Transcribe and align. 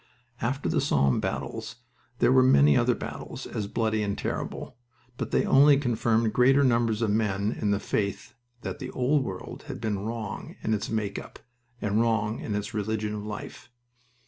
After 0.41 0.67
the 0.67 0.81
Somme 0.81 1.19
battles 1.19 1.75
there 2.17 2.31
were 2.31 2.41
many 2.41 2.75
other 2.75 2.95
battles 2.95 3.45
as 3.45 3.67
bloody 3.67 4.01
and 4.01 4.17
terrible, 4.17 4.75
but 5.15 5.29
they 5.29 5.45
only 5.45 5.77
confirmed 5.77 6.33
greater 6.33 6.63
numbers 6.63 7.03
of 7.03 7.11
men 7.11 7.51
in 7.51 7.69
the 7.69 7.79
faith 7.79 8.33
that 8.61 8.79
the 8.79 8.89
old 8.89 9.23
world 9.23 9.65
had 9.67 9.79
been 9.79 9.99
wrong 9.99 10.55
in 10.63 10.73
its 10.73 10.89
"make 10.89 11.19
up" 11.19 11.37
and 11.83 12.01
wrong 12.01 12.39
in 12.39 12.55
its 12.55 12.73
religion 12.73 13.13
of 13.13 13.23
life. 13.27 13.69